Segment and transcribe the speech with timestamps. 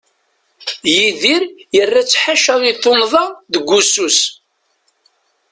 [0.95, 1.41] Yidir
[1.75, 4.19] yerra-tt ḥaca i tunḍa deg ussu-s.